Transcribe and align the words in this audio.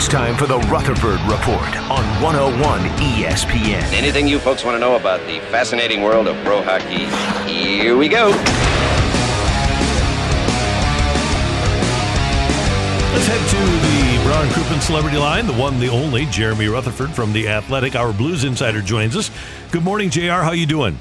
It's 0.00 0.08
time 0.08 0.34
for 0.34 0.46
the 0.46 0.58
Rutherford 0.60 1.20
Report 1.30 1.76
on 1.90 2.22
101 2.22 2.80
ESPN. 3.00 3.82
Anything 3.92 4.26
you 4.26 4.38
folks 4.38 4.64
want 4.64 4.74
to 4.74 4.78
know 4.78 4.96
about 4.96 5.20
the 5.26 5.40
fascinating 5.50 6.00
world 6.00 6.26
of 6.26 6.42
pro 6.42 6.62
hockey? 6.62 7.04
Here 7.46 7.94
we 7.98 8.08
go. 8.08 8.28
Let's 13.08 13.26
head 13.26 13.46
to 13.50 13.58
the 13.58 14.24
Brown 14.24 14.48
Crouppen 14.48 14.80
Celebrity 14.80 15.18
Line, 15.18 15.46
the 15.46 15.52
one, 15.52 15.78
the 15.78 15.90
only, 15.90 16.24
Jeremy 16.24 16.68
Rutherford 16.68 17.10
from 17.10 17.34
The 17.34 17.48
Athletic. 17.50 17.94
Our 17.94 18.14
Blues 18.14 18.44
insider 18.44 18.80
joins 18.80 19.14
us. 19.18 19.30
Good 19.70 19.84
morning, 19.84 20.08
JR. 20.08 20.40
How 20.40 20.52
you 20.52 20.64
doing? 20.64 20.98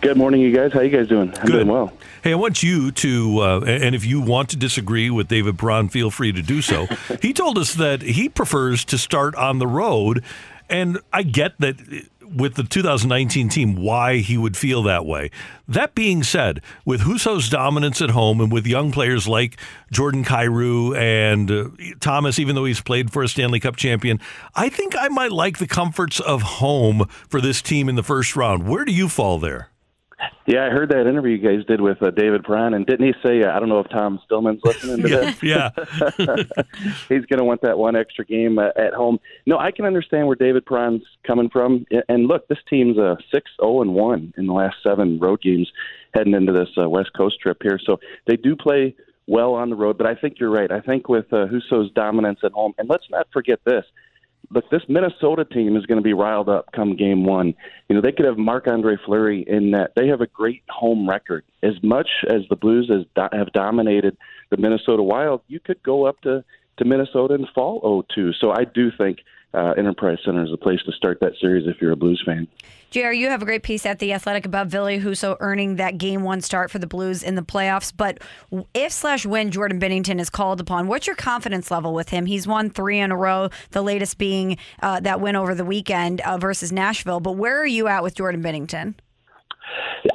Good 0.00 0.16
morning, 0.16 0.40
you 0.40 0.54
guys. 0.54 0.72
How 0.72 0.80
you 0.80 0.90
guys 0.90 1.08
doing? 1.08 1.32
I'm 1.38 1.46
Good. 1.46 1.52
doing 1.52 1.68
well. 1.68 1.92
Hey, 2.22 2.32
I 2.32 2.34
want 2.36 2.62
you 2.62 2.90
to, 2.92 3.38
uh, 3.40 3.60
and 3.66 3.94
if 3.94 4.04
you 4.04 4.20
want 4.20 4.50
to 4.50 4.56
disagree 4.56 5.10
with 5.10 5.28
David 5.28 5.58
Perron, 5.58 5.88
feel 5.88 6.10
free 6.10 6.32
to 6.32 6.42
do 6.42 6.60
so. 6.60 6.86
he 7.22 7.32
told 7.32 7.56
us 7.58 7.74
that 7.74 8.02
he 8.02 8.28
prefers 8.28 8.84
to 8.86 8.98
start 8.98 9.34
on 9.36 9.58
the 9.58 9.66
road, 9.66 10.22
and 10.68 10.98
I 11.12 11.22
get 11.22 11.58
that 11.60 11.76
with 12.20 12.54
the 12.54 12.64
2019 12.64 13.48
team, 13.48 13.76
why 13.76 14.16
he 14.18 14.36
would 14.36 14.56
feel 14.56 14.82
that 14.82 15.06
way. 15.06 15.30
That 15.68 15.94
being 15.94 16.22
said, 16.22 16.60
with 16.84 17.02
Husso's 17.02 17.48
dominance 17.48 18.02
at 18.02 18.10
home 18.10 18.40
and 18.40 18.50
with 18.52 18.66
young 18.66 18.92
players 18.92 19.28
like 19.28 19.58
Jordan 19.92 20.24
Kyrou 20.24 20.96
and 20.96 21.50
uh, 21.50 21.68
Thomas, 22.00 22.38
even 22.38 22.54
though 22.54 22.64
he's 22.64 22.80
played 22.80 23.12
for 23.12 23.22
a 23.22 23.28
Stanley 23.28 23.60
Cup 23.60 23.76
champion, 23.76 24.20
I 24.54 24.68
think 24.68 24.94
I 24.98 25.08
might 25.08 25.32
like 25.32 25.58
the 25.58 25.66
comforts 25.66 26.20
of 26.20 26.42
home 26.42 27.06
for 27.28 27.40
this 27.40 27.62
team 27.62 27.88
in 27.88 27.94
the 27.94 28.02
first 28.02 28.34
round. 28.36 28.66
Where 28.66 28.84
do 28.84 28.92
you 28.92 29.08
fall 29.08 29.38
there? 29.38 29.70
Yeah, 30.46 30.66
I 30.66 30.70
heard 30.70 30.90
that 30.90 31.08
interview 31.08 31.36
you 31.36 31.38
guys 31.38 31.66
did 31.66 31.80
with 31.80 32.02
uh, 32.02 32.10
David 32.10 32.44
Perron, 32.44 32.74
and 32.74 32.86
didn't 32.86 33.06
he 33.06 33.14
say, 33.24 33.42
uh, 33.42 33.54
I 33.54 33.58
don't 33.58 33.68
know 33.68 33.80
if 33.80 33.88
Tom 33.88 34.20
Stillman's 34.24 34.60
listening 34.64 35.02
to 35.02 35.08
this? 35.08 35.42
yeah. 35.42 35.70
He's 37.08 37.26
going 37.26 37.38
to 37.38 37.44
want 37.44 37.62
that 37.62 37.78
one 37.78 37.96
extra 37.96 38.24
game 38.24 38.58
uh, 38.58 38.68
at 38.76 38.94
home. 38.94 39.18
No, 39.46 39.58
I 39.58 39.70
can 39.70 39.84
understand 39.84 40.26
where 40.26 40.36
David 40.36 40.64
Perron's 40.66 41.02
coming 41.26 41.50
from. 41.50 41.84
And 42.08 42.26
look, 42.26 42.46
this 42.48 42.58
team's 42.70 42.98
a 42.98 43.16
6 43.32 43.50
0 43.60 43.82
and 43.82 43.94
1 43.94 44.34
in 44.36 44.46
the 44.46 44.52
last 44.52 44.76
seven 44.82 45.18
road 45.18 45.42
games 45.42 45.70
heading 46.14 46.34
into 46.34 46.52
this 46.52 46.68
uh, 46.80 46.88
West 46.88 47.10
Coast 47.16 47.40
trip 47.40 47.58
here. 47.62 47.78
So 47.84 47.98
they 48.26 48.36
do 48.36 48.56
play 48.56 48.94
well 49.26 49.54
on 49.54 49.70
the 49.70 49.76
road, 49.76 49.98
but 49.98 50.06
I 50.06 50.14
think 50.14 50.38
you're 50.38 50.50
right. 50.50 50.70
I 50.70 50.80
think 50.80 51.08
with 51.08 51.32
uh, 51.32 51.46
Husso's 51.46 51.90
dominance 51.92 52.40
at 52.44 52.52
home, 52.52 52.74
and 52.78 52.88
let's 52.88 53.10
not 53.10 53.26
forget 53.32 53.58
this. 53.64 53.84
Look, 54.50 54.70
this 54.70 54.82
Minnesota 54.88 55.44
team 55.44 55.76
is 55.76 55.86
going 55.86 55.98
to 55.98 56.04
be 56.04 56.12
riled 56.12 56.48
up 56.48 56.70
come 56.72 56.96
game 56.96 57.24
one. 57.24 57.54
You 57.88 57.96
know, 57.96 58.00
they 58.00 58.12
could 58.12 58.26
have 58.26 58.38
Marc 58.38 58.66
Andre 58.66 58.96
Fleury 59.04 59.44
in 59.46 59.72
that. 59.72 59.92
They 59.96 60.08
have 60.08 60.20
a 60.20 60.26
great 60.26 60.62
home 60.68 61.08
record. 61.08 61.44
As 61.62 61.74
much 61.82 62.08
as 62.28 62.42
the 62.48 62.56
Blues 62.56 62.88
has 62.88 63.04
have 63.32 63.52
dominated 63.52 64.16
the 64.50 64.56
Minnesota 64.56 65.02
Wild, 65.02 65.42
you 65.48 65.60
could 65.60 65.82
go 65.82 66.06
up 66.06 66.20
to, 66.22 66.44
to 66.78 66.84
Minnesota 66.84 67.34
in 67.34 67.46
fall 67.54 67.80
0-2. 68.16 68.32
So 68.40 68.52
I 68.52 68.64
do 68.64 68.90
think 68.96 69.18
uh, 69.54 69.72
Enterprise 69.78 70.18
Center 70.24 70.44
is 70.44 70.52
a 70.52 70.56
place 70.56 70.80
to 70.84 70.92
start 70.92 71.18
that 71.20 71.32
series 71.40 71.66
if 71.66 71.80
you're 71.80 71.92
a 71.92 71.96
Blues 71.96 72.22
fan. 72.26 72.46
JR, 72.90 73.10
you 73.10 73.28
have 73.28 73.42
a 73.42 73.44
great 73.44 73.62
piece 73.62 73.86
at 73.86 73.98
The 73.98 74.12
Athletic 74.12 74.44
about 74.44 74.68
Ville 74.68 74.86
Husso 74.86 75.36
earning 75.40 75.76
that 75.76 75.98
game 75.98 76.22
one 76.22 76.40
start 76.40 76.70
for 76.70 76.78
the 76.78 76.86
Blues 76.86 77.22
in 77.22 77.34
the 77.34 77.42
playoffs. 77.42 77.92
But 77.94 78.18
if 78.74 78.92
slash 78.92 79.24
when 79.24 79.50
Jordan 79.50 79.80
Binnington 79.80 80.20
is 80.20 80.30
called 80.30 80.60
upon, 80.60 80.88
what's 80.88 81.06
your 81.06 81.16
confidence 81.16 81.70
level 81.70 81.94
with 81.94 82.10
him? 82.10 82.26
He's 82.26 82.46
won 82.46 82.70
three 82.70 82.98
in 82.98 83.10
a 83.10 83.16
row, 83.16 83.48
the 83.70 83.82
latest 83.82 84.18
being 84.18 84.58
uh, 84.82 85.00
that 85.00 85.20
win 85.20 85.36
over 85.36 85.54
the 85.54 85.64
weekend 85.64 86.20
uh, 86.20 86.38
versus 86.38 86.70
Nashville. 86.70 87.20
But 87.20 87.32
where 87.32 87.58
are 87.58 87.66
you 87.66 87.88
at 87.88 88.02
with 88.02 88.14
Jordan 88.14 88.42
Binnington? 88.42 88.94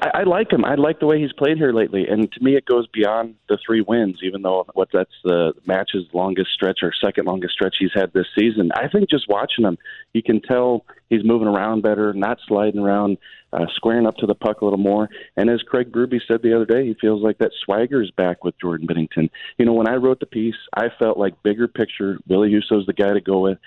I, 0.02 0.22
I 0.22 0.24
like 0.24 0.52
him. 0.52 0.66
I 0.66 0.76
like 0.76 1.00
the 1.00 1.06
way 1.06 1.20
he's 1.20 1.34
played 1.34 1.58
here 1.58 1.74
lately, 1.74 2.08
and 2.08 2.32
to 2.32 2.44
me, 2.44 2.56
it 2.56 2.66
goes 2.66 2.88
beyond 2.88 3.36
the 3.50 3.58
three 3.66 3.82
wins. 3.82 4.20
Even 4.24 4.42
though 4.42 4.66
what 4.74 4.90
that's 4.94 5.12
the 5.24 5.54
match's 5.66 6.06
longest 6.14 6.52
stretch 6.54 6.80
or 6.82 6.92
second 7.04 7.26
longest 7.26 7.54
stretch 7.54 7.76
he's 7.80 7.92
had 7.94 8.14
this 8.14 8.28
season. 8.38 8.72
I 8.76 8.88
think 8.88 9.10
just 9.10 9.28
watching 9.28 9.66
him, 9.66 9.78
you 10.14 10.24
can 10.24 10.42
tell 10.42 10.86
he's 11.10 11.24
moving 11.24 11.48
around 11.48 11.82
better, 11.82 12.14
not 12.14 12.40
sliding 12.48 12.80
around, 12.80 13.18
uh, 13.54 13.66
squaring 13.76 14.08
up 14.08 14.16
to 14.18 14.26
the 14.26 14.36
puck 14.36 14.62
a 14.62 14.66
little 14.66 14.80
more. 14.80 15.10
And 15.36 15.50
as 15.50 15.62
Craig 15.62 15.92
Berube 15.92 16.20
said 16.28 16.42
the 16.42 16.56
other 16.56 16.66
day, 16.66 16.86
he 16.86 16.96
feels 17.00 17.22
like 17.22 17.38
that 17.40 17.52
swagger 17.64 18.02
is 18.02 18.12
back 18.12 18.44
with 18.44 18.60
Jordan 18.60 18.88
Binnington. 18.88 19.30
You 19.58 19.66
know, 19.66 19.74
when 19.74 19.90
I 19.90 19.96
wrote 19.96 20.20
the 20.20 20.26
piece, 20.26 20.56
I 20.76 20.88
felt 21.00 21.18
like 21.18 21.44
bigger 21.44 21.68
picture. 21.68 22.18
Ville 22.28 22.48
Husso's 22.50 22.86
the 22.86 22.94
guy 22.94 23.14
to 23.14 23.22
go 23.22 23.40
with. 23.40 23.58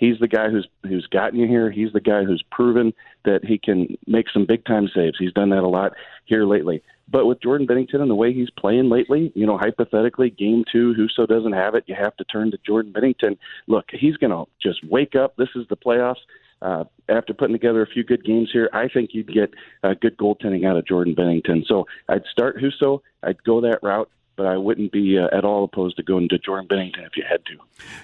He's 0.00 0.18
the 0.18 0.28
guy 0.28 0.48
who's 0.48 0.66
who's 0.82 1.06
gotten 1.06 1.38
you 1.38 1.46
here. 1.46 1.70
He's 1.70 1.92
the 1.92 2.00
guy 2.00 2.24
who's 2.24 2.42
proven 2.50 2.94
that 3.26 3.44
he 3.44 3.58
can 3.58 3.98
make 4.06 4.30
some 4.32 4.46
big 4.46 4.64
time 4.64 4.88
saves. 4.94 5.16
He's 5.18 5.32
done 5.34 5.50
that 5.50 5.62
a 5.62 5.68
lot 5.68 5.92
here 6.24 6.46
lately. 6.46 6.82
But 7.06 7.26
with 7.26 7.42
Jordan 7.42 7.66
Binnington 7.66 8.00
and 8.00 8.10
the 8.10 8.14
way 8.14 8.32
he's 8.32 8.48
playing 8.50 8.88
lately, 8.88 9.30
you 9.34 9.44
know, 9.44 9.58
hypothetically, 9.58 10.30
game 10.30 10.64
two, 10.72 10.94
Husso 10.94 11.28
doesn't 11.28 11.52
have 11.52 11.74
it. 11.74 11.84
You 11.86 11.96
have 11.96 12.16
to 12.16 12.24
turn 12.24 12.50
to 12.52 12.58
Jordan 12.66 12.94
Binnington. 12.94 13.36
Look, 13.66 13.86
he's 13.92 14.16
going 14.16 14.30
to 14.30 14.50
just 14.62 14.78
wake 14.88 15.14
up. 15.14 15.36
This 15.36 15.48
is 15.54 15.66
the 15.68 15.76
playoffs. 15.76 16.22
Uh, 16.62 16.84
after 17.08 17.34
putting 17.34 17.54
together 17.54 17.82
a 17.82 17.86
few 17.86 18.04
good 18.04 18.24
games 18.24 18.48
here, 18.52 18.70
I 18.72 18.88
think 18.88 19.10
you'd 19.12 19.32
get 19.32 19.52
uh, 19.82 19.94
good 20.00 20.16
goaltending 20.16 20.66
out 20.66 20.76
of 20.76 20.86
Jordan 20.86 21.14
Binnington. 21.14 21.66
So 21.66 21.86
I'd 22.08 22.24
start 22.30 22.58
Husso. 22.58 23.00
I'd 23.22 23.42
go 23.44 23.60
that 23.62 23.80
route 23.82 24.08
but 24.40 24.46
I 24.46 24.56
wouldn't 24.56 24.90
be 24.90 25.18
uh, 25.18 25.28
at 25.36 25.44
all 25.44 25.64
opposed 25.64 25.98
to 25.98 26.02
going 26.02 26.30
to 26.30 26.38
Jordan 26.38 26.66
Binnington 26.66 27.06
if 27.06 27.14
you 27.14 27.24
had 27.28 27.42
to. 27.44 27.58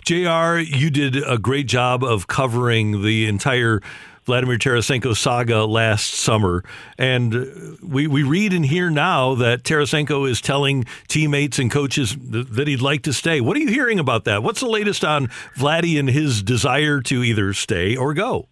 JR, 0.05 0.61
you 0.61 0.91
did 0.91 1.17
a 1.27 1.39
great 1.39 1.67
job 1.67 2.05
of 2.05 2.27
covering 2.27 3.03
the 3.03 3.27
entire 3.27 3.81
Vladimir 4.25 4.59
Tarasenko 4.59 5.17
saga 5.17 5.65
last 5.65 6.13
summer. 6.13 6.63
And 6.99 7.79
we, 7.83 8.07
we 8.07 8.23
read 8.23 8.53
and 8.53 8.67
hear 8.67 8.91
now 8.91 9.35
that 9.37 9.63
Tarasenko 9.63 10.29
is 10.29 10.43
telling 10.43 10.85
teammates 11.09 11.59
and 11.59 11.71
coaches 11.71 12.15
th- 12.15 12.49
that 12.49 12.69
he'd 12.69 12.83
like 12.83 13.01
to 13.05 13.15
stay. 13.15 13.41
What 13.41 13.57
are 13.57 13.61
you 13.61 13.71
hearing 13.71 13.99
about 13.99 14.25
that? 14.27 14.43
What's 14.43 14.61
the 14.61 14.69
latest 14.69 15.07
on 15.07 15.29
Vladdy 15.57 15.99
and 15.99 16.11
his 16.11 16.43
desire 16.43 17.01
to 17.01 17.25
either 17.25 17.55
stay 17.55 17.97
or 17.97 18.13
go? 18.13 18.47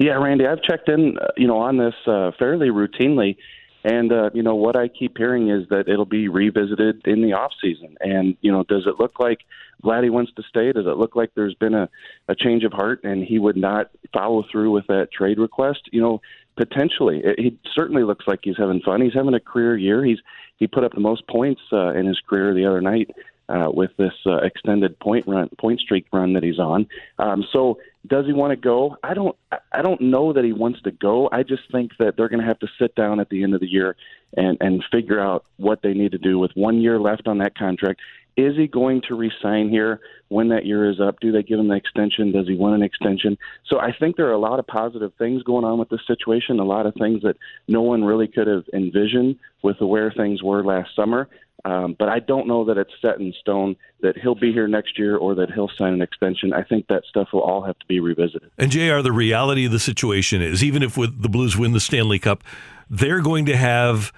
Yeah, 0.00 0.22
Randy, 0.22 0.46
I've 0.46 0.62
checked 0.62 0.90
in, 0.90 1.16
uh, 1.16 1.28
you 1.38 1.46
know, 1.46 1.60
on 1.60 1.78
this 1.78 1.94
uh, 2.06 2.32
fairly 2.38 2.68
routinely. 2.68 3.38
And 3.82 4.12
uh, 4.12 4.30
you 4.34 4.42
know 4.42 4.54
what 4.54 4.76
I 4.76 4.88
keep 4.88 5.16
hearing 5.16 5.48
is 5.48 5.68
that 5.70 5.88
it'll 5.88 6.04
be 6.04 6.28
revisited 6.28 7.06
in 7.06 7.22
the 7.22 7.32
off 7.32 7.52
season. 7.62 7.96
And 8.00 8.36
you 8.40 8.52
know, 8.52 8.62
does 8.64 8.86
it 8.86 9.00
look 9.00 9.18
like 9.18 9.40
Vladdy 9.82 10.10
wants 10.10 10.32
to 10.36 10.42
stay? 10.42 10.72
Does 10.72 10.86
it 10.86 10.98
look 10.98 11.16
like 11.16 11.30
there's 11.34 11.54
been 11.54 11.74
a, 11.74 11.88
a 12.28 12.34
change 12.34 12.64
of 12.64 12.72
heart 12.72 13.00
and 13.04 13.24
he 13.24 13.38
would 13.38 13.56
not 13.56 13.90
follow 14.12 14.44
through 14.50 14.70
with 14.72 14.86
that 14.88 15.08
trade 15.12 15.38
request? 15.38 15.88
You 15.92 16.02
know, 16.02 16.20
potentially. 16.56 17.22
It, 17.24 17.40
he 17.40 17.58
certainly 17.74 18.02
looks 18.02 18.26
like 18.26 18.40
he's 18.42 18.58
having 18.58 18.80
fun. 18.80 19.00
He's 19.00 19.14
having 19.14 19.34
a 19.34 19.40
career 19.40 19.76
year. 19.76 20.04
He's 20.04 20.18
he 20.56 20.66
put 20.66 20.84
up 20.84 20.92
the 20.92 21.00
most 21.00 21.26
points 21.26 21.62
uh, 21.72 21.94
in 21.94 22.06
his 22.06 22.20
career 22.28 22.52
the 22.52 22.66
other 22.66 22.82
night 22.82 23.10
uh, 23.50 23.70
with 23.70 23.90
this 23.96 24.12
uh, 24.26 24.36
extended 24.36 24.98
point 25.00 25.26
run, 25.26 25.48
point 25.58 25.80
streak 25.80 26.06
run 26.12 26.34
that 26.34 26.42
he's 26.42 26.58
on. 26.58 26.86
Um, 27.18 27.44
so, 27.52 27.78
does 28.06 28.24
he 28.24 28.32
want 28.32 28.52
to 28.52 28.56
go? 28.56 28.96
I 29.02 29.12
don't. 29.12 29.36
I 29.72 29.82
don't 29.82 30.00
know 30.00 30.32
that 30.32 30.44
he 30.44 30.52
wants 30.52 30.80
to 30.82 30.90
go. 30.90 31.28
I 31.32 31.42
just 31.42 31.62
think 31.70 31.92
that 31.98 32.16
they're 32.16 32.28
going 32.28 32.40
to 32.40 32.46
have 32.46 32.60
to 32.60 32.68
sit 32.78 32.94
down 32.94 33.20
at 33.20 33.28
the 33.28 33.42
end 33.42 33.54
of 33.54 33.60
the 33.60 33.70
year 33.70 33.96
and 34.36 34.56
and 34.60 34.82
figure 34.90 35.20
out 35.20 35.44
what 35.56 35.82
they 35.82 35.92
need 35.92 36.12
to 36.12 36.18
do 36.18 36.38
with 36.38 36.52
one 36.54 36.80
year 36.80 36.98
left 36.98 37.26
on 37.26 37.38
that 37.38 37.56
contract. 37.58 38.00
Is 38.36 38.56
he 38.56 38.66
going 38.66 39.02
to 39.08 39.14
resign 39.14 39.68
here 39.68 40.00
when 40.28 40.48
that 40.48 40.64
year 40.64 40.90
is 40.90 41.00
up? 41.00 41.20
Do 41.20 41.32
they 41.32 41.42
give 41.42 41.58
him 41.58 41.68
the 41.68 41.74
extension? 41.74 42.32
Does 42.32 42.46
he 42.46 42.56
want 42.56 42.74
an 42.74 42.82
extension? 42.82 43.36
So 43.66 43.78
I 43.78 43.92
think 43.92 44.16
there 44.16 44.28
are 44.28 44.32
a 44.32 44.38
lot 44.38 44.58
of 44.58 44.66
positive 44.66 45.12
things 45.18 45.42
going 45.42 45.64
on 45.64 45.78
with 45.78 45.88
this 45.88 46.06
situation, 46.06 46.60
a 46.60 46.64
lot 46.64 46.86
of 46.86 46.94
things 46.94 47.22
that 47.22 47.36
no 47.68 47.82
one 47.82 48.04
really 48.04 48.28
could 48.28 48.46
have 48.46 48.64
envisioned 48.72 49.38
with 49.62 49.78
the 49.78 49.86
where 49.86 50.10
things 50.10 50.42
were 50.42 50.64
last 50.64 50.94
summer. 50.94 51.28
Um, 51.64 51.94
but 51.98 52.08
I 52.08 52.20
don't 52.20 52.48
know 52.48 52.64
that 52.64 52.78
it's 52.78 52.92
set 53.02 53.20
in 53.20 53.34
stone 53.38 53.76
that 54.00 54.16
he'll 54.16 54.34
be 54.34 54.52
here 54.52 54.66
next 54.66 54.98
year 54.98 55.16
or 55.16 55.34
that 55.34 55.52
he'll 55.52 55.70
sign 55.76 55.92
an 55.92 56.02
extension. 56.02 56.52
I 56.52 56.62
think 56.62 56.86
that 56.86 57.04
stuff 57.04 57.28
will 57.32 57.42
all 57.42 57.62
have 57.62 57.78
to 57.78 57.86
be 57.86 58.00
revisited. 58.00 58.50
And 58.56 58.70
JR, 58.70 59.00
the 59.00 59.12
reality 59.12 59.66
of 59.66 59.72
the 59.72 59.78
situation 59.78 60.40
is 60.40 60.64
even 60.64 60.82
if 60.82 60.94
the 60.94 61.28
Blues 61.28 61.56
win 61.56 61.72
the 61.72 61.80
Stanley 61.80 62.18
Cup, 62.18 62.42
they're 62.88 63.20
going 63.20 63.46
to 63.46 63.56
have 63.56 64.12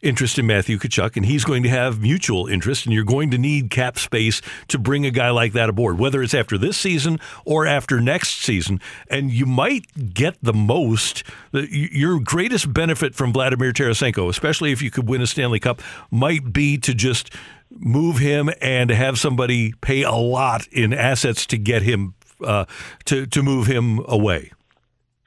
interest 0.00 0.38
in 0.38 0.46
Matthew 0.46 0.78
Tkachuk, 0.78 1.16
and 1.16 1.26
he's 1.26 1.44
going 1.44 1.62
to 1.62 1.68
have 1.68 2.00
mutual 2.00 2.46
interest, 2.46 2.86
and 2.86 2.94
you're 2.94 3.04
going 3.04 3.30
to 3.30 3.38
need 3.38 3.70
cap 3.70 3.98
space 3.98 4.40
to 4.68 4.78
bring 4.78 5.04
a 5.04 5.10
guy 5.10 5.30
like 5.30 5.52
that 5.54 5.68
aboard, 5.68 5.98
whether 5.98 6.22
it's 6.22 6.34
after 6.34 6.56
this 6.56 6.76
season 6.76 7.18
or 7.44 7.66
after 7.66 8.00
next 8.00 8.38
season. 8.42 8.80
And 9.10 9.30
you 9.30 9.46
might 9.46 10.14
get 10.14 10.36
the 10.42 10.52
most. 10.52 11.24
Your 11.52 12.20
greatest 12.20 12.72
benefit 12.72 13.14
from 13.14 13.32
Vladimir 13.32 13.72
Tarasenko, 13.72 14.28
especially 14.28 14.72
if 14.72 14.82
you 14.82 14.90
could 14.90 15.08
win 15.08 15.20
a 15.20 15.26
Stanley 15.26 15.60
Cup, 15.60 15.82
might 16.10 16.52
be 16.52 16.78
to 16.78 16.94
just 16.94 17.32
move 17.70 18.18
him 18.18 18.50
and 18.60 18.90
have 18.90 19.18
somebody 19.18 19.72
pay 19.80 20.02
a 20.02 20.12
lot 20.12 20.66
in 20.68 20.92
assets 20.92 21.46
to 21.46 21.58
get 21.58 21.82
him 21.82 22.14
uh, 22.44 22.64
to 23.04 23.26
to 23.26 23.42
move 23.42 23.66
him 23.66 24.00
away. 24.06 24.52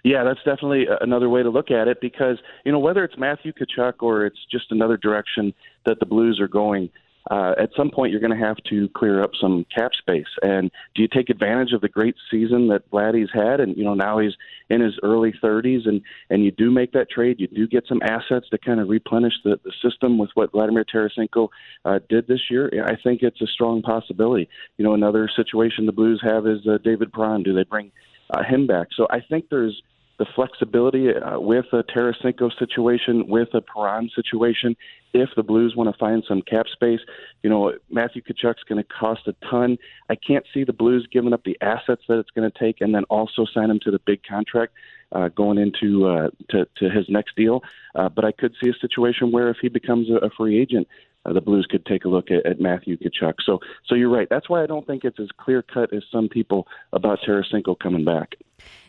Yeah, 0.04 0.24
that's 0.24 0.40
definitely 0.40 0.86
another 1.02 1.30
way 1.30 1.44
to 1.44 1.50
look 1.50 1.70
at 1.70 1.88
it 1.88 2.02
because 2.02 2.38
you 2.66 2.72
know 2.72 2.80
whether 2.80 3.04
it's 3.04 3.18
Matthew 3.18 3.54
Tkachuk 3.54 4.02
or 4.02 4.26
it's 4.26 4.40
just 4.52 4.72
another 4.72 4.98
direction 4.98 5.54
that 5.86 6.00
the 6.00 6.06
Blues 6.06 6.40
are 6.40 6.48
going. 6.48 6.90
Uh, 7.30 7.54
at 7.60 7.70
some 7.78 7.92
point, 7.92 8.12
you're 8.12 8.20
going 8.20 8.36
to 8.36 8.46
have 8.46 8.58
to 8.68 8.90
clear 8.96 9.22
up 9.22 9.30
some 9.40 9.64
cap 9.76 9.92
space. 9.94 10.26
And 10.42 10.72
do 10.96 11.04
you 11.04 11.08
take 11.08 11.30
advantage 11.30 11.72
of 11.72 11.82
the 11.82 11.88
great 11.88 12.16
season 12.32 12.68
that 12.70 12.90
Vladdy's 12.90 13.30
had? 13.32 13.60
And 13.60 13.78
you 13.78 13.84
know 13.84 13.94
now 13.94 14.18
he's 14.18 14.34
in 14.72 14.82
his 14.82 14.98
early 15.04 15.34
30s, 15.44 15.88
and 15.88 16.02
and 16.32 16.44
you 16.44 16.52
do 16.52 16.72
make 16.72 16.94
that 16.94 17.12
trade. 17.12 17.40
You 17.40 17.48
do 17.48 17.68
get 17.68 17.86
some 17.88 18.02
assets 18.02 18.50
to 18.50 18.58
kind 18.58 18.80
of 18.80 18.90
replenish 18.90 19.34
the, 19.44 19.60
the 19.64 19.72
system 19.88 20.18
with 20.18 20.32
what 20.34 20.52
Vladimir 20.52 20.84
Tarasenko 20.84 21.50
uh, 21.86 22.00
did 22.10 22.26
this 22.28 22.42
year. 22.50 22.72
I 22.88 22.96
think 23.02 23.22
it's 23.22 23.42
a 23.42 23.48
strong 23.48 23.84
possibility. 23.84 24.50
You 24.78 24.86
know, 24.86 24.96
another 24.96 25.30
situation 25.36 25.86
the 25.86 25.92
Blues 25.92 26.22
have 26.24 26.48
is 26.48 26.66
uh, 26.68 26.80
David 26.84 27.14
Perron. 27.14 27.44
Do 27.44 27.54
they 27.54 27.66
bring 27.66 27.92
uh, 28.32 28.44
him 28.44 28.66
back? 28.66 28.88
So 28.98 29.06
I 29.12 29.20
think 29.20 29.46
there's 29.52 29.80
the 30.22 30.28
flexibility 30.36 31.12
uh, 31.12 31.40
with 31.40 31.66
a 31.74 31.82
Tarasenko 31.82 32.56
situation, 32.60 33.28
with 33.28 33.48
a 33.56 33.62
Perron 33.62 34.08
situation. 34.14 34.78
If 35.14 35.30
the 35.36 35.42
Blues 35.42 35.76
want 35.76 35.92
to 35.92 35.98
find 35.98 36.24
some 36.28 36.44
cap 36.44 36.68
space, 36.72 37.00
you 37.42 37.50
know 37.50 37.74
Matthew 37.90 38.22
Tkachuk's 38.22 38.64
going 38.70 38.84
to 38.84 38.88
cost 38.88 39.28
a 39.28 39.34
ton. 39.50 39.80
I 40.12 40.16
can't 40.16 40.46
see 40.54 40.64
the 40.64 40.74
Blues 40.74 41.08
giving 41.12 41.34
up 41.34 41.44
the 41.44 41.58
assets 41.60 42.04
that 42.08 42.20
it's 42.20 42.30
going 42.30 42.50
to 42.50 42.60
take, 42.60 42.82
and 42.82 42.94
then 42.94 43.04
also 43.06 43.48
sign 43.52 43.72
him 43.72 43.80
to 43.80 43.90
the 43.90 43.98
big 44.06 44.22
contract 44.22 44.74
uh, 45.12 45.30
going 45.30 45.58
into 45.58 46.08
uh, 46.08 46.30
to, 46.52 46.68
to 46.78 46.92
his 46.92 47.10
next 47.10 47.36
deal. 47.36 47.64
Uh, 47.96 48.08
but 48.08 48.24
I 48.24 48.32
could 48.32 48.54
see 48.64 48.70
a 48.70 48.76
situation 48.80 49.32
where 49.32 49.50
if 49.50 49.58
he 49.60 49.70
becomes 49.70 50.08
a, 50.12 50.18
a 50.18 50.30
free 50.30 50.62
agent, 50.62 50.88
uh, 51.26 51.34
the 51.34 51.42
Blues 51.42 51.66
could 51.68 51.86
take 51.88 52.06
a 52.06 52.10
look 52.10 52.30
at, 52.30 52.46
at 52.46 52.62
Matthew 52.62 52.96
Tkachuk. 52.96 53.36
So, 53.44 53.60
so 53.88 53.96
you're 53.96 54.10
right. 54.10 54.28
That's 54.30 54.50
why 54.50 54.62
I 54.62 54.68
don't 54.68 54.86
think 54.86 55.04
it's 55.04 55.20
as 55.20 55.30
clear 55.38 55.64
cut 55.64 55.92
as 55.94 56.04
some 56.12 56.30
people 56.30 56.68
about 56.94 57.20
Tarasenko 57.28 57.80
coming 57.80 58.06
back. 58.06 58.36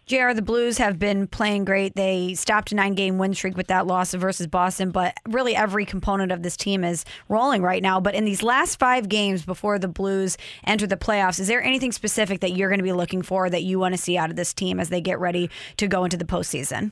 JR, 0.07 0.33
the 0.33 0.43
Blues 0.43 0.79
have 0.79 0.99
been 0.99 1.29
playing 1.29 1.65
great. 1.65 1.95
They 1.95 2.35
stopped 2.35 2.73
a 2.73 2.75
nine 2.75 2.95
game 2.95 3.19
win 3.19 3.35
streak 3.35 3.57
with 3.57 3.69
that 3.69 3.87
loss 3.87 4.13
versus 4.15 4.49
Boston, 4.49 4.91
but 4.91 5.17
really 5.29 5.55
every 5.55 5.87
component 5.87 6.33
of 6.33 6.43
this 6.43 6.57
team 6.57 6.83
is 6.83 7.05
rolling 7.29 7.63
right 7.63 7.83
now. 7.83 8.01
But 8.01 8.15
in 8.15 8.25
these 8.25 8.43
last 8.43 8.79
five 8.79 9.09
games 9.09 9.45
before 9.45 9.79
the 9.79 9.89
Blues 9.89 10.37
enter 10.65 10.87
the 10.87 10.97
playoffs, 10.97 11.39
is 11.39 11.47
there 11.47 11.63
anything 11.63 11.93
specific 11.93 12.41
that 12.41 12.53
you're 12.53 12.69
going 12.69 12.81
to 12.81 12.85
be 12.85 12.93
looking 12.93 13.23
for 13.23 13.49
that 13.49 13.63
you 13.63 13.79
want 13.79 13.95
to 13.95 13.99
see 14.01 14.19
out 14.19 14.31
of 14.31 14.37
this 14.37 14.53
team 14.53 14.81
as 14.81 14.89
they 14.89 15.01
get 15.01 15.21
ready 15.21 15.49
to 15.77 15.87
go 15.87 16.03
into 16.03 16.17
the 16.17 16.25
postseason? 16.25 16.91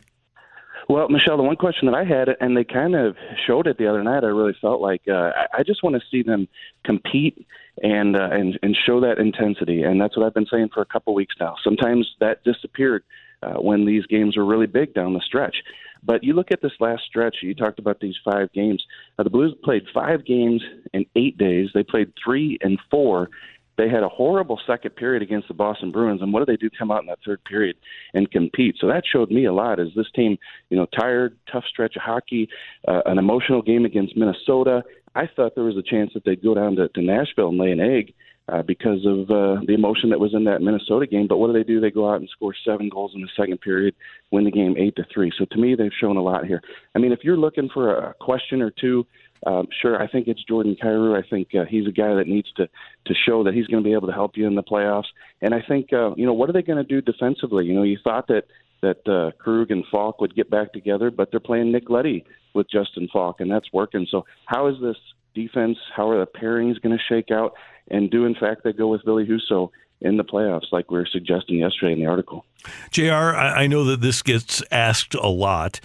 Well, 0.89 1.09
Michelle, 1.09 1.37
the 1.37 1.43
one 1.43 1.57
question 1.57 1.87
that 1.87 1.95
I 1.95 2.05
had, 2.05 2.29
and 2.41 2.57
they 2.57 2.65
kind 2.65 2.95
of 2.95 3.17
showed 3.47 3.67
it 3.67 3.79
the 3.79 3.87
other 3.87 4.03
night, 4.03 4.25
I 4.25 4.29
really 4.29 4.57
felt 4.61 4.81
like 4.81 5.03
uh, 5.09 5.31
I 5.53 5.63
just 5.65 5.83
want 5.83 5.97
to 5.97 6.03
see 6.11 6.23
them 6.23 6.49
compete 6.85 7.47
and 7.83 8.17
uh, 8.17 8.29
and 8.33 8.59
and 8.63 8.77
show 8.87 9.01
that 9.01 9.19
intensity, 9.19 9.83
and 9.83 10.01
that's 10.01 10.17
what 10.17 10.27
I've 10.27 10.35
been 10.35 10.47
saying 10.51 10.71
for 10.73 10.81
a 10.81 10.87
couple 10.87 11.15
weeks 11.15 11.35
now. 11.41 11.55
Sometimes 11.63 12.09
that 12.21 12.45
disappeared 12.45 13.05
uh, 13.43 13.55
when 13.55 13.87
these 13.87 14.07
games 14.07 14.37
were 14.37 14.45
really 14.45 14.67
big 14.67 14.95
down 14.95 15.15
the 15.15 15.21
stretch. 15.21 15.57
But 16.03 16.25
you 16.25 16.33
look 16.33 16.51
at 16.51 16.63
this 16.63 16.73
last 16.81 17.03
stretch. 17.05 17.37
You 17.43 17.55
talked 17.55 17.79
about 17.79 18.01
these 18.01 18.17
five 18.25 18.53
games. 18.53 18.85
Uh, 19.19 19.23
the 19.23 19.31
Blues 19.31 19.55
played 19.63 19.83
five 19.93 20.25
games 20.25 20.63
in 20.93 21.05
eight 21.15 21.37
days. 21.37 21.69
They 21.75 21.83
played 21.83 22.13
three 22.23 22.59
and 22.63 22.79
four 22.91 23.29
they 23.77 23.89
had 23.89 24.03
a 24.03 24.09
horrible 24.09 24.61
second 24.67 24.97
period 24.97 25.23
against 25.23 25.49
the 25.49 25.55
Boston 25.55 25.91
Bruins, 25.91 26.21
and 26.23 26.33
what 26.33 26.45
did 26.45 26.49
they 26.49 26.57
do? 26.57 26.71
Come 26.77 26.91
out 26.91 27.01
in 27.01 27.07
that 27.07 27.19
third 27.25 27.43
period 27.45 27.77
and 28.13 28.31
compete. 28.31 28.77
So 28.79 28.87
that 28.89 29.05
showed 29.11 29.31
me 29.31 29.47
a 29.47 29.53
lot. 29.53 29.81
Is 29.81 29.89
this 29.97 30.11
team, 30.15 30.39
you 30.69 30.77
know, 30.77 30.87
tired, 30.87 31.37
tough 31.51 31.65
stretch 31.69 31.97
of 31.97 32.03
hockey, 32.03 32.49
uh, 32.87 33.03
an 33.07 33.19
emotional 33.19 33.63
game 33.63 33.85
against 33.85 34.17
Minnesota? 34.17 34.83
I 35.15 35.29
thought 35.35 35.55
there 35.55 35.65
was 35.65 35.77
a 35.77 35.83
chance 35.83 36.13
that 36.15 36.25
they'd 36.25 36.43
go 36.43 36.55
down 36.55 36.77
to, 36.77 36.89
to 36.89 37.03
Nashville 37.03 37.49
and 37.49 37.59
lay 37.59 37.73
an 37.73 37.81
egg. 37.81 38.15
Uh, 38.51 38.63
because 38.63 39.05
of 39.07 39.31
uh, 39.31 39.61
the 39.67 39.75
emotion 39.75 40.11
that 40.11 40.19
was 40.19 40.35
in 40.35 40.45
that 40.45 40.61
Minnesota 40.61 41.07
game. 41.07 41.27
But 41.29 41.39
what 41.39 41.49
do 41.49 41.53
they 41.53 41.63
do? 41.63 41.81
They 41.81 41.91
go 41.91 42.11
out 42.11 42.21
and 42.21 42.29
score 42.31 42.55
seven 42.65 42.89
goals 42.89 43.13
in 43.15 43.21
the 43.21 43.29
second 43.37 43.61
period, 43.61 43.95
win 44.31 44.45
the 44.45 44.51
game 44.51 44.75
eight 44.77 44.97
to 44.97 45.05
three. 45.13 45.33
So 45.39 45.45
to 45.45 45.59
me, 45.59 45.75
they've 45.75 45.91
shown 46.01 46.17
a 46.17 46.23
lot 46.23 46.47
here. 46.47 46.63
I 46.95 46.99
mean, 46.99 47.13
if 47.13 47.21
you're 47.23 47.37
looking 47.37 47.69
for 47.73 47.95
a 47.95 48.15
question 48.15 48.61
or 48.63 48.71
two 48.71 49.07
um, 49.47 49.69
sure, 49.81 50.01
I 50.01 50.07
think 50.07 50.29
it's 50.29 50.43
Jordan 50.45 50.77
Kyrou. 50.83 51.19
I 51.19 51.27
think 51.27 51.49
uh, 51.55 51.65
he's 51.65 51.87
a 51.87 51.93
guy 51.93 52.15
that 52.15 52.27
needs 52.27 52.53
to 52.57 52.69
to 53.07 53.15
show 53.27 53.43
that 53.45 53.55
he's 53.55 53.67
going 53.69 53.83
to 53.83 53.89
be 53.89 53.95
able 53.95 54.09
to 54.09 54.13
help 54.13 54.37
you 54.37 54.47
in 54.47 54.55
the 54.55 54.63
playoffs. 54.63 55.07
And 55.41 55.55
I 55.55 55.63
think 55.67 55.93
uh, 55.93 56.15
you 56.17 56.27
know 56.27 56.35
what 56.35 56.51
are 56.51 56.53
they 56.53 56.63
going 56.63 56.85
to 56.85 56.85
do 56.85 57.01
defensively? 57.01 57.65
You 57.65 57.75
know, 57.75 57.83
you 57.83 57.99
thought 58.03 58.27
that 58.29 58.45
that 58.83 59.07
uh, 59.09 59.31
Krug 59.43 59.71
and 59.71 59.85
Falk 59.91 60.21
would 60.21 60.35
get 60.35 60.51
back 60.51 60.73
together, 60.73 61.11
but 61.11 61.31
they're 61.31 61.41
playing 61.41 61.73
Nick 61.73 61.89
Leddy 61.89 62.25
with 62.55 62.71
Justin 62.71 63.09
Faulk, 63.13 63.41
and 63.41 63.51
that's 63.51 63.73
working. 63.73 64.07
So 64.11 64.27
how 64.47 64.67
is 64.69 64.77
this 64.83 64.97
defense? 65.35 65.79
How 65.95 66.09
are 66.11 66.19
the 66.19 66.27
pairings 66.27 66.81
going 66.81 66.97
to 66.97 67.03
shake 67.09 67.31
out? 67.31 67.55
And 67.89 68.11
do 68.11 68.25
in 68.25 68.35
fact 68.35 68.63
they 68.65 68.73
go 68.73 68.89
with 68.89 69.05
Ville 69.05 69.25
Husso 69.25 69.71
in 70.01 70.17
the 70.17 70.25
playoffs, 70.25 70.73
like 70.73 70.91
we 70.91 70.99
were 70.99 71.09
suggesting 71.11 71.59
yesterday 71.59 71.93
in 71.93 71.99
the 71.99 72.07
article. 72.07 72.45
Jr., 72.91 73.13
I 73.13 73.67
know 73.67 73.85
that 73.85 74.01
this 74.01 74.23
gets 74.23 74.63
asked 74.71 75.15
a 75.15 75.29
lot 75.29 75.81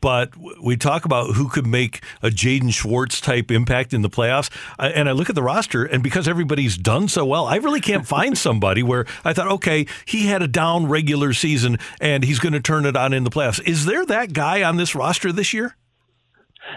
but 0.00 0.32
we 0.60 0.76
talk 0.76 1.04
about 1.04 1.34
who 1.34 1.48
could 1.48 1.66
make 1.66 2.02
a 2.22 2.28
Jaden 2.28 2.72
Schwartz 2.72 3.20
type 3.20 3.50
impact 3.50 3.94
in 3.94 4.02
the 4.02 4.10
playoffs. 4.10 4.50
And 4.78 5.08
I 5.08 5.12
look 5.12 5.28
at 5.28 5.34
the 5.34 5.42
roster, 5.42 5.84
and 5.84 6.02
because 6.02 6.28
everybody's 6.28 6.76
done 6.76 7.08
so 7.08 7.24
well, 7.24 7.46
I 7.46 7.56
really 7.56 7.80
can't 7.80 8.06
find 8.06 8.36
somebody 8.36 8.82
where 8.82 9.06
I 9.24 9.32
thought, 9.32 9.48
okay, 9.48 9.86
he 10.04 10.26
had 10.26 10.42
a 10.42 10.48
down 10.48 10.86
regular 10.86 11.32
season 11.32 11.78
and 12.00 12.24
he's 12.24 12.40
going 12.40 12.52
to 12.52 12.60
turn 12.60 12.84
it 12.84 12.96
on 12.96 13.12
in 13.12 13.24
the 13.24 13.30
playoffs. 13.30 13.62
Is 13.66 13.84
there 13.86 14.04
that 14.06 14.32
guy 14.32 14.62
on 14.62 14.76
this 14.76 14.94
roster 14.94 15.32
this 15.32 15.52
year? 15.52 15.76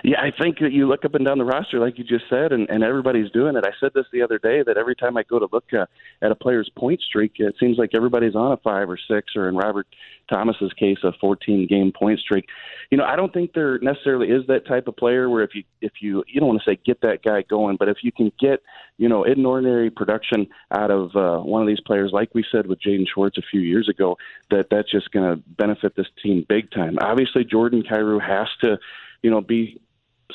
Yeah, 0.04 0.20
I 0.20 0.32
think 0.32 0.60
that 0.60 0.72
you 0.72 0.88
look 0.88 1.06
up 1.06 1.16
and 1.16 1.26
down 1.26 1.38
the 1.38 1.46
roster, 1.46 1.80
like 1.80 1.98
you 1.98 2.04
just 2.04 2.26
said, 2.30 2.52
and, 2.52 2.70
and 2.70 2.84
everybody's 2.84 3.32
doing 3.32 3.56
it. 3.56 3.66
I 3.66 3.72
said 3.80 3.92
this 3.94 4.06
the 4.12 4.22
other 4.22 4.40
day 4.40 4.64
that 4.64 4.78
every 4.78 4.96
time 4.96 5.16
I 5.16 5.24
go 5.24 5.40
to 5.40 5.48
look 5.52 5.66
uh, 5.74 5.86
at 6.22 6.32
a 6.32 6.36
player's 6.36 6.70
point 6.76 7.02
streak, 7.02 7.34
it 7.38 7.56
seems 7.60 7.78
like 7.78 7.92
everybody's 7.96 8.36
on 8.36 8.52
a 8.52 8.58
five 8.58 8.90
or 8.90 8.98
six, 8.98 9.34
or 9.36 9.48
in 9.48 9.56
Robert 9.56 9.88
Thomas's 10.30 10.74
case, 10.74 10.98
a 11.04 11.12
14 11.20 11.68
game 11.68 11.92
point 11.92 12.20
streak. 12.20 12.46
You 12.92 12.98
know, 12.98 13.06
I 13.06 13.16
don't 13.16 13.34
think 13.34 13.54
there 13.54 13.80
necessarily 13.80 14.30
is 14.30 14.46
that 14.48 14.68
type 14.68 14.88
of 14.88 14.96
player 14.96 15.30
where 15.30 15.44
if 15.44 15.54
you 15.54 15.64
if 15.82 15.94
you 16.02 16.24
you 16.28 16.40
don't 16.40 16.50
want 16.50 16.62
to 16.64 16.72
say 16.72 16.80
get 16.86 17.02
that 17.02 17.24
guy 17.24 17.44
going, 17.44 17.78
but 17.78 17.88
if 17.88 17.98
you 18.02 18.12
can 18.12 18.32
get 18.40 18.62
you 18.98 19.08
know 19.08 19.24
in 19.24 19.46
ordinary 19.46 19.90
production 19.90 20.48
out 20.72 20.92
of 20.92 21.16
uh, 21.16 21.38
one 21.40 21.62
of 21.62 21.68
these 21.68 21.82
players, 21.82 22.12
like 22.12 22.34
we 22.34 22.44
said 22.52 22.68
with 22.68 22.82
Jaden 22.82 23.06
Schwartz 23.12 23.38
a 23.38 23.44
few 23.50 23.62
years 23.62 23.88
ago, 23.88 24.18
that 24.50 24.68
that's 24.70 24.92
just 24.92 25.12
going 25.12 25.30
to 25.30 25.44
benefit 25.48 25.96
this 25.96 26.08
team 26.22 26.46
big 26.48 26.72
time. 26.72 26.98
Obviously, 27.02 27.44
Jordan 27.44 27.84
Kyrou 27.84 28.22
has 28.22 28.48
to 28.62 28.78
you 29.26 29.32
know, 29.32 29.42
be 29.42 29.82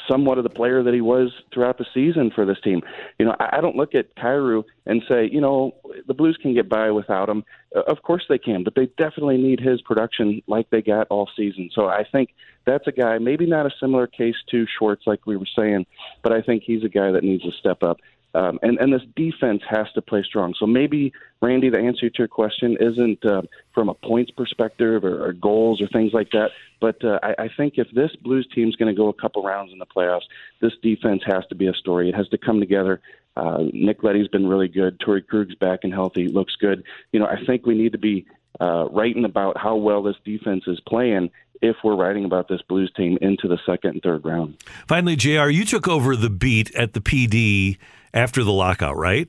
somewhat 0.09 0.39
of 0.39 0.45
the 0.45 0.51
player 0.51 0.83
that 0.83 0.95
he 0.95 1.01
was 1.01 1.33
throughout 1.53 1.79
the 1.79 1.87
season 1.93 2.31
for 2.35 2.47
this 2.47 2.59
team. 2.63 2.81
You 3.19 3.27
know, 3.27 3.37
I 3.41 3.61
don't 3.61 3.77
look 3.77 3.95
at 3.95 4.15
Kyrou 4.17 4.65
and 4.87 5.03
say, 5.09 5.29
you 5.31 5.41
know, 5.41 5.75
the 6.07 6.15
Blues 6.15 6.39
can 6.41 6.55
get 6.55 6.69
by 6.69 6.91
without 6.91 7.29
him. 7.29 7.45
Uh, 7.75 7.83
of 7.89 8.03
course 8.03 8.25
they 8.29 8.39
can, 8.39 8.65
but 8.65 8.75
they 8.75 8.87
definitely 8.99 9.37
need 9.37 9.61
his 9.61 9.81
production 9.83 10.43
like 10.47 10.71
they 10.71 10.83
got 10.83 11.07
all 11.11 11.29
season. 11.37 11.71
So 11.75 11.87
I 11.87 12.05
think 12.11 12.31
that's 12.67 12.87
a 12.87 12.93
guy, 12.93 13.19
maybe 13.19 13.47
not 13.47 13.67
a 13.67 13.71
similar 13.81 14.07
case 14.07 14.37
to 14.51 14.67
Schwartz 14.79 15.07
like 15.07 15.27
we 15.27 15.37
were 15.37 15.49
saying, 15.57 15.87
but 16.23 16.33
I 16.33 16.43
think 16.43 16.63
he's 16.65 16.85
a 16.85 16.89
guy 16.89 17.11
that 17.11 17.25
needs 17.25 17.43
to 17.43 17.53
step 17.59 17.83
up. 17.83 17.99
Um, 18.35 18.59
and, 18.63 18.79
and 18.79 18.93
this 18.93 19.03
defense 19.17 19.63
has 19.69 19.87
to 19.95 20.03
play 20.03 20.23
strong. 20.23 20.55
So 20.59 20.67
maybe, 20.67 21.13
Randy, 21.43 21.69
the 21.69 21.79
answer 21.79 22.09
to 22.09 22.19
your 22.19 22.29
question 22.29 22.77
isn't 22.79 23.25
uh, 23.25 23.43
from 23.75 23.89
a 23.89 23.95
points 23.95 24.31
perspective 24.31 25.05
or, 25.05 25.27
or 25.27 25.33
goals 25.33 25.83
or 25.83 25.89
things 25.89 26.13
like 26.13 26.31
that. 26.31 26.51
But 26.81 27.05
uh, 27.05 27.19
I, 27.23 27.45
I 27.45 27.51
think 27.57 27.75
if 27.77 27.89
this 27.93 28.15
Blues 28.23 28.47
team 28.55 28.69
is 28.69 28.77
going 28.77 28.95
to 28.95 28.97
go 28.97 29.09
a 29.09 29.13
couple 29.13 29.43
rounds 29.43 29.73
in 29.73 29.79
the 29.79 29.87
playoffs, 29.87 30.27
this 30.61 30.73
defense 30.83 31.23
has 31.27 31.45
to 31.49 31.55
be 31.55 31.67
a 31.67 31.75
story. 31.75 32.09
It 32.09 32.15
has 32.15 32.29
to 32.29 32.39
come 32.39 32.61
together. 32.61 33.01
Uh, 33.37 33.65
Nick 33.73 34.03
Leddy's 34.03 34.29
been 34.29 34.47
really 34.47 34.69
good. 34.69 35.01
Torey 35.01 35.27
Krug's 35.27 35.55
back 35.57 35.81
and 35.83 35.93
healthy, 35.93 36.29
looks 36.29 36.55
good. 36.57 36.85
You 37.13 37.21
know, 37.21 37.27
I 37.27 37.45
think 37.47 37.67
we 37.67 37.75
need 37.75 37.93
to 37.93 37.99
be 37.99 38.27
uh, 38.61 38.87
writing 38.91 39.25
about 39.25 39.57
how 39.57 39.77
well 39.77 40.03
this 40.03 40.17
defense 40.25 40.65
is 40.67 40.81
playing 40.87 41.31
if 41.63 41.77
we're 41.85 41.97
writing 41.97 42.25
about 42.25 42.49
this 42.49 42.63
Blues 42.63 42.93
team 42.97 43.19
into 43.21 43.49
the 43.49 43.59
second 43.67 43.91
and 43.91 44.03
third 44.03 44.25
round. 44.25 44.57
Finally, 44.87 45.17
JR, 45.17 45.49
you 45.49 45.65
took 45.65 45.89
over 45.89 46.17
the 46.17 46.31
beat 46.31 46.75
at 46.75 46.95
the 46.95 47.01
PD 47.01 47.79
after 48.13 48.45
the 48.45 48.53
lockout, 48.53 48.97
right? 48.97 49.29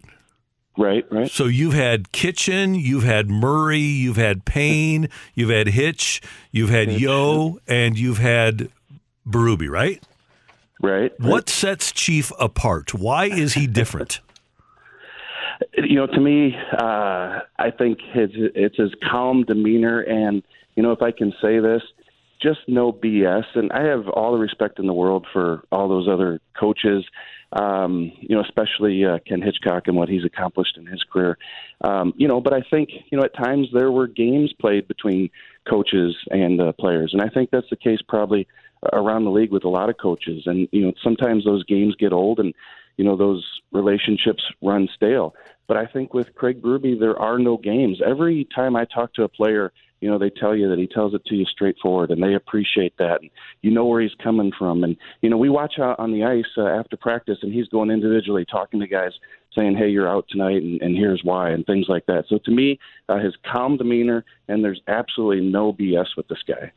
Right, 0.77 1.05
right. 1.11 1.29
So 1.29 1.45
you've 1.45 1.73
had 1.73 2.11
Kitchen, 2.11 2.75
you've 2.75 3.03
had 3.03 3.29
Murray, 3.29 3.79
you've 3.79 4.17
had 4.17 4.45
Payne, 4.45 5.09
you've 5.35 5.49
had 5.49 5.67
Hitch, 5.67 6.21
you've 6.51 6.69
had 6.69 6.91
Yeo, 6.91 7.57
and 7.67 7.99
you've 7.99 8.19
had 8.19 8.69
Berube, 9.27 9.69
right? 9.69 10.01
Right. 10.81 11.11
What 11.19 11.49
sets 11.49 11.91
Chief 11.91 12.31
apart? 12.39 12.93
Why 12.93 13.25
is 13.25 13.53
he 13.53 13.67
different? 13.67 14.21
you 15.77 15.95
know, 15.95 16.07
to 16.07 16.19
me, 16.19 16.55
uh, 16.77 17.39
I 17.59 17.71
think 17.77 17.99
his, 18.13 18.29
it's 18.33 18.77
his 18.77 18.91
calm 19.09 19.43
demeanor, 19.43 19.99
and 20.01 20.41
you 20.75 20.83
know, 20.83 20.91
if 20.91 21.01
I 21.01 21.11
can 21.11 21.33
say 21.41 21.59
this, 21.59 21.81
just 22.41 22.59
no 22.67 22.91
BS. 22.91 23.45
And 23.55 23.71
I 23.71 23.83
have 23.83 24.07
all 24.07 24.31
the 24.31 24.39
respect 24.39 24.79
in 24.79 24.87
the 24.87 24.93
world 24.93 25.27
for 25.31 25.63
all 25.71 25.87
those 25.87 26.07
other 26.07 26.39
coaches, 26.59 27.05
um, 27.53 28.11
you 28.19 28.35
know, 28.35 28.41
especially 28.41 29.05
uh, 29.05 29.19
Ken 29.27 29.41
Hitchcock 29.41 29.87
and 29.87 29.97
what 29.97 30.09
he's 30.09 30.23
accomplished 30.23 30.77
in 30.77 30.85
his 30.85 31.03
career. 31.03 31.37
Um, 31.81 32.13
you 32.15 32.27
know, 32.27 32.39
but 32.39 32.53
I 32.53 32.61
think, 32.61 32.89
you 33.09 33.17
know, 33.17 33.23
at 33.23 33.35
times 33.35 33.67
there 33.73 33.91
were 33.91 34.07
games 34.07 34.53
played 34.53 34.87
between 34.87 35.29
coaches 35.69 36.15
and 36.29 36.61
uh, 36.61 36.71
players. 36.73 37.13
And 37.13 37.21
I 37.21 37.29
think 37.29 37.49
that's 37.51 37.69
the 37.69 37.75
case 37.75 37.99
probably 38.07 38.47
around 38.93 39.25
the 39.25 39.31
league 39.31 39.51
with 39.51 39.65
a 39.65 39.69
lot 39.69 39.89
of 39.89 39.97
coaches. 39.97 40.43
And, 40.45 40.67
you 40.71 40.81
know, 40.81 40.93
sometimes 41.03 41.45
those 41.45 41.63
games 41.65 41.95
get 41.95 42.13
old 42.13 42.39
and, 42.39 42.53
you 42.97 43.03
know, 43.05 43.17
those 43.17 43.45
relationships 43.71 44.43
run 44.61 44.87
stale. 44.95 45.35
But 45.67 45.77
I 45.77 45.85
think 45.85 46.13
with 46.13 46.35
Craig 46.35 46.61
Berube, 46.61 46.99
there 46.99 47.17
are 47.19 47.37
no 47.37 47.57
games. 47.57 48.01
Every 48.05 48.47
time 48.55 48.75
I 48.75 48.85
talk 48.85 49.13
to 49.13 49.23
a 49.23 49.29
player, 49.29 49.71
you 50.01 50.09
know, 50.09 50.17
they 50.17 50.31
tell 50.31 50.55
you 50.55 50.67
that 50.69 50.79
he 50.79 50.87
tells 50.87 51.13
it 51.13 51.23
to 51.25 51.35
you 51.35 51.45
straightforward, 51.45 52.09
and 52.11 52.21
they 52.21 52.33
appreciate 52.33 52.97
that. 52.97 53.21
And 53.21 53.29
you 53.61 53.71
know 53.71 53.85
where 53.85 54.01
he's 54.01 54.15
coming 54.21 54.51
from, 54.57 54.83
and 54.83 54.97
you 55.21 55.29
know, 55.29 55.37
we 55.37 55.49
watch 55.49 55.75
out 55.79 55.99
on 55.99 56.11
the 56.11 56.23
ice 56.23 56.43
uh, 56.57 56.65
after 56.65 56.97
practice, 56.97 57.37
and 57.43 57.53
he's 57.53 57.67
going 57.67 57.91
individually 57.91 58.43
talking 58.43 58.79
to 58.79 58.87
guys, 58.87 59.11
saying, 59.55 59.77
"Hey, 59.77 59.89
you're 59.89 60.09
out 60.09 60.25
tonight, 60.29 60.63
and, 60.63 60.81
and 60.81 60.97
here's 60.97 61.21
why," 61.23 61.51
and 61.51 61.65
things 61.65 61.85
like 61.87 62.07
that. 62.07 62.25
So 62.27 62.39
to 62.39 62.51
me, 62.51 62.79
uh, 63.07 63.19
his 63.19 63.35
calm 63.51 63.77
demeanor, 63.77 64.25
and 64.47 64.63
there's 64.63 64.81
absolutely 64.87 65.47
no 65.47 65.71
BS 65.71 66.07
with 66.17 66.27
this 66.27 66.41
guy. 66.47 66.71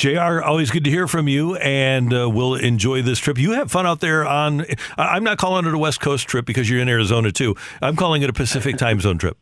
JR, 0.00 0.40
always 0.40 0.70
good 0.70 0.84
to 0.84 0.90
hear 0.90 1.06
from 1.06 1.28
you, 1.28 1.56
and 1.56 2.14
uh, 2.14 2.30
we'll 2.30 2.54
enjoy 2.54 3.02
this 3.02 3.18
trip. 3.18 3.36
You 3.36 3.52
have 3.52 3.70
fun 3.70 3.86
out 3.86 4.00
there 4.00 4.26
on. 4.26 4.64
I'm 4.96 5.24
not 5.24 5.36
calling 5.36 5.66
it 5.66 5.74
a 5.74 5.78
West 5.78 6.00
Coast 6.00 6.26
trip 6.26 6.46
because 6.46 6.70
you're 6.70 6.80
in 6.80 6.88
Arizona 6.88 7.30
too. 7.30 7.54
I'm 7.82 7.96
calling 7.96 8.22
it 8.22 8.30
a 8.30 8.32
Pacific 8.32 8.76
time 8.78 8.98
zone 9.00 9.18
trip. 9.18 9.36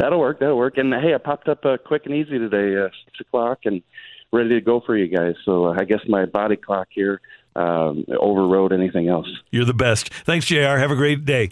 That'll 0.00 0.18
work. 0.18 0.40
That'll 0.40 0.56
work. 0.56 0.78
And 0.78 0.92
hey, 0.94 1.14
I 1.14 1.18
popped 1.18 1.46
up 1.48 1.64
uh, 1.64 1.76
quick 1.76 2.06
and 2.06 2.14
easy 2.14 2.38
today, 2.38 2.80
uh, 2.80 2.88
six 3.04 3.20
o'clock, 3.20 3.58
and 3.66 3.82
ready 4.32 4.48
to 4.48 4.60
go 4.62 4.80
for 4.80 4.96
you 4.96 5.14
guys. 5.14 5.34
So 5.44 5.66
uh, 5.66 5.76
I 5.78 5.84
guess 5.84 6.00
my 6.08 6.24
body 6.24 6.56
clock 6.56 6.88
here 6.90 7.20
um, 7.54 8.06
overrode 8.18 8.72
anything 8.72 9.08
else. 9.08 9.28
You're 9.50 9.66
the 9.66 9.74
best. 9.74 10.12
Thanks, 10.24 10.46
JR. 10.46 10.78
Have 10.78 10.90
a 10.90 10.96
great 10.96 11.26
day. 11.26 11.50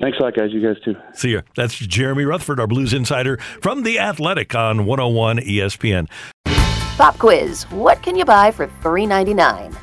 Thanks 0.00 0.16
a 0.18 0.22
lot, 0.22 0.34
guys. 0.34 0.52
You 0.52 0.66
guys 0.66 0.82
too. 0.82 0.96
See 1.12 1.30
you. 1.30 1.42
That's 1.54 1.74
Jeremy 1.74 2.24
Rutherford, 2.24 2.58
our 2.58 2.66
Blues 2.66 2.94
insider 2.94 3.36
from 3.60 3.82
The 3.82 3.98
Athletic 3.98 4.54
on 4.54 4.86
101 4.86 5.38
ESPN. 5.40 6.08
Pop 6.96 7.18
quiz 7.18 7.64
What 7.64 8.02
can 8.02 8.16
you 8.16 8.24
buy 8.24 8.50
for 8.50 8.68
$3.99? 8.82 9.76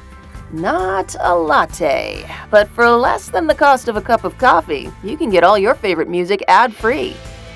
Not 0.52 1.16
a 1.20 1.36
latte, 1.36 2.28
but 2.50 2.68
for 2.70 2.90
less 2.90 3.30
than 3.30 3.46
the 3.46 3.54
cost 3.54 3.88
of 3.88 3.98
a 3.98 4.02
cup 4.02 4.24
of 4.24 4.36
coffee, 4.40 4.90
you 5.04 5.18
can 5.18 5.30
get 5.30 5.44
all 5.44 5.60
your 5.60 5.76
favorite 5.76 6.10
music 6.10 6.44
ad 6.48 6.74
free. 6.74 7.16